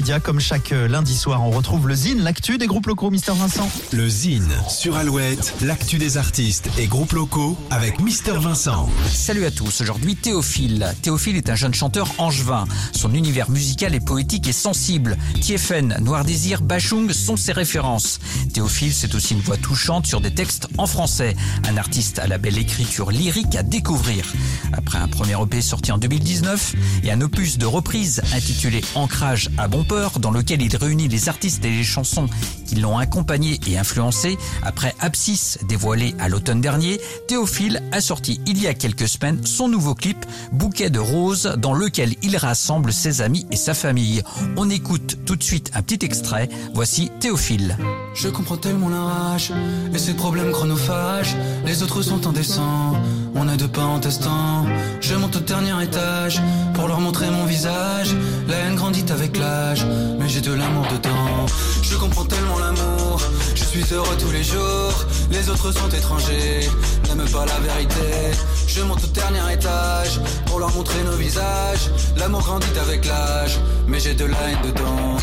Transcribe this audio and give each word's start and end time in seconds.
médias. 0.00 0.18
Comme 0.18 0.40
chaque 0.40 0.72
euh, 0.72 0.88
lundi 0.88 1.14
soir, 1.14 1.42
on 1.42 1.50
retrouve 1.50 1.86
le 1.86 1.94
Zine, 1.94 2.22
l'actu 2.22 2.56
des 2.56 2.66
groupes 2.66 2.86
locaux, 2.86 3.10
Mister 3.10 3.32
Vincent. 3.34 3.68
Le 3.92 4.08
Zine 4.08 4.50
sur 4.66 4.96
Alouette, 4.96 5.52
l'actu 5.60 5.98
des 5.98 6.16
artistes 6.16 6.70
et 6.78 6.86
groupes 6.86 7.12
locaux 7.12 7.58
avec 7.70 8.00
Mister 8.00 8.32
Vincent. 8.32 8.88
Salut 9.12 9.44
à 9.44 9.50
tous, 9.50 9.82
aujourd'hui 9.82 10.16
Théophile. 10.16 10.94
Théophile 11.02 11.36
est 11.36 11.50
un 11.50 11.54
jeune 11.54 11.74
chanteur 11.74 12.08
angevin. 12.16 12.64
Son 12.92 13.12
univers 13.12 13.50
musical 13.50 13.94
est 13.94 14.00
poétique 14.00 14.48
et 14.48 14.52
sensible. 14.52 15.18
Tiefen, 15.38 15.94
Noir 16.00 16.24
Désir, 16.24 16.62
Bachung 16.62 17.12
sont 17.12 17.36
ses 17.36 17.52
références. 17.52 18.20
Théophile, 18.54 18.94
c'est 18.94 19.14
aussi 19.14 19.34
une 19.34 19.40
voix 19.40 19.58
touchante 19.58 20.06
sur 20.06 20.22
des 20.22 20.32
textes 20.32 20.66
en 20.78 20.86
français. 20.86 21.36
Un 21.68 21.76
artiste 21.76 22.18
à 22.20 22.26
la 22.26 22.38
belle 22.38 22.56
écriture 22.56 23.10
lyrique 23.10 23.54
à 23.54 23.62
découvrir. 23.62 24.24
Après 24.72 24.98
un 24.98 25.08
premier 25.08 25.34
EP 25.42 25.60
sorti 25.60 25.92
en 25.92 25.98
2019 25.98 26.74
et 27.02 27.12
un 27.12 27.20
opus 27.20 27.58
de 27.58 27.66
reprise 27.66 28.22
intitulé 28.34 28.80
Ancrage 28.94 29.50
à 29.58 29.68
bon 29.68 29.84
dans 30.20 30.30
lequel 30.30 30.62
il 30.62 30.76
réunit 30.76 31.08
les 31.08 31.28
artistes 31.28 31.64
et 31.64 31.70
les 31.70 31.82
chansons 31.82 32.28
qui 32.64 32.76
l'ont 32.76 32.98
accompagné 32.98 33.58
et 33.66 33.76
influencé, 33.76 34.38
après 34.62 34.94
Abscisse 35.00 35.58
dévoilé 35.68 36.14
à 36.20 36.28
l'automne 36.28 36.60
dernier, 36.60 37.00
Théophile 37.26 37.82
a 37.90 38.00
sorti 38.00 38.40
il 38.46 38.62
y 38.62 38.68
a 38.68 38.74
quelques 38.74 39.08
semaines 39.08 39.44
son 39.44 39.66
nouveau 39.66 39.96
clip 39.96 40.24
Bouquet 40.52 40.90
de 40.90 41.00
roses 41.00 41.56
dans 41.58 41.74
lequel 41.74 42.14
il 42.22 42.36
rassemble 42.36 42.92
ses 42.92 43.20
amis 43.20 43.46
et 43.50 43.56
sa 43.56 43.74
famille. 43.74 44.22
On 44.56 44.70
écoute 44.70 45.18
tout 45.26 45.34
de 45.34 45.42
suite 45.42 45.72
un 45.74 45.82
petit 45.82 46.04
extrait. 46.04 46.48
Voici 46.72 47.10
Théophile. 47.18 47.76
Je 48.14 48.28
comprends 48.28 48.56
tellement 48.56 48.88
la 48.88 49.02
rage 49.02 49.52
et 49.94 49.98
ses 49.98 50.14
problèmes 50.14 50.50
chronophages. 50.52 51.36
Les 51.64 51.82
autres 51.82 52.02
sont 52.02 52.26
indécents, 52.26 52.94
on 53.34 53.48
a 53.48 53.56
deux 53.56 53.68
pas 53.68 53.84
en 53.84 53.98
testant. 53.98 54.66
Je 55.00 55.14
monte 55.14 55.36
au 55.36 55.40
dernier 55.40 55.82
étage 55.82 56.40
pour 56.74 56.88
leur 56.88 57.00
montrer 57.00 57.30
mon 57.30 57.44
visage. 57.44 58.14
La 58.48 58.56
haine 58.56 58.74
grandit 58.74 59.04
avec 59.10 59.38
l'âge, 59.38 59.86
mais 60.18 60.28
j'ai 60.28 60.40
de 60.40 60.52
l'amour 60.52 60.86
dedans. 60.92 61.46
Je 61.82 61.96
comprends 61.96 62.24
tellement 62.24 62.58
l'amour, 62.58 63.20
je 63.54 63.64
suis 63.64 63.84
heureux 63.92 64.16
tous 64.18 64.32
les 64.32 64.42
jours. 64.42 65.06
Les 65.30 65.48
autres 65.48 65.72
sont 65.72 65.88
étrangers, 65.88 66.68
n'aiment 67.08 67.28
pas 67.28 67.46
la 67.46 67.60
vérité. 67.60 68.36
Je 68.66 68.82
monte 68.82 69.04
au 69.04 69.08
dernier 69.08 69.52
étage 69.52 70.20
pour 70.46 70.58
leur 70.58 70.72
montrer 70.74 71.02
nos 71.04 71.16
visages. 71.16 71.90
L'amour 72.16 72.42
grandit 72.42 72.78
avec 72.80 73.04
l'âge, 73.06 73.58
mais 73.86 74.00
j'ai 74.00 74.14
de 74.14 74.24
la 74.24 74.38
haine 74.50 74.58
dedans. 74.64 75.16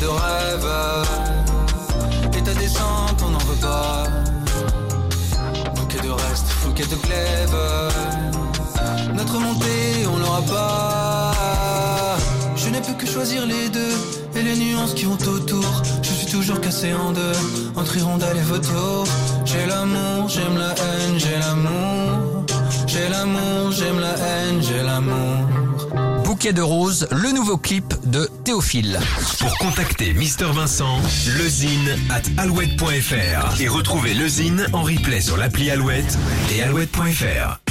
De 0.00 0.06
rêves. 0.06 0.72
Et 2.36 2.42
ta 2.42 2.54
descente, 2.54 3.22
on 3.24 3.30
n'en 3.30 3.38
veut 3.38 3.60
pas. 3.60 4.04
Bouquet 5.74 6.00
de 6.00 6.10
reste, 6.10 6.46
bouquet 6.64 6.84
de 6.84 6.96
glaive. 6.96 7.56
Notre 9.14 9.38
montée, 9.38 10.06
on 10.12 10.18
l'aura 10.18 10.42
pas. 10.42 12.16
Je 12.56 12.68
n'ai 12.70 12.80
plus 12.80 12.94
que 12.94 13.06
choisir 13.06 13.46
les 13.46 13.68
deux 13.68 13.96
et 14.36 14.42
les 14.42 14.56
nuances 14.56 14.94
qui 14.94 15.04
vont 15.04 15.18
autour. 15.26 15.82
Je 16.02 16.12
suis 16.12 16.26
toujours 16.26 16.60
cassé 16.60 16.92
en 16.94 17.12
deux 17.12 17.32
entre 17.76 17.96
hirondelle 17.96 18.36
et 18.36 18.42
vautour. 18.42 19.04
J'ai 19.44 19.66
l'amour, 19.66 20.28
j'aime 20.28 20.58
la 20.58 20.70
haine, 20.70 21.18
j'ai 21.18 21.38
l'amour. 21.38 22.37
Bouquet 26.38 26.52
de 26.52 26.62
roses, 26.62 27.08
le 27.10 27.32
nouveau 27.32 27.56
clip 27.56 27.94
de 28.04 28.30
Théophile. 28.44 29.00
Pour 29.40 29.58
contacter 29.58 30.12
Mister 30.12 30.44
Vincent, 30.44 31.00
lezine 31.36 31.96
at 32.10 32.22
alouette.fr 32.40 33.60
et 33.60 33.66
retrouver 33.66 34.14
le 34.14 34.28
Zine 34.28 34.68
en 34.72 34.82
replay 34.82 35.20
sur 35.20 35.36
l'appli 35.36 35.68
Alouette 35.68 36.16
et 36.52 36.62
alouette.fr. 36.62 37.67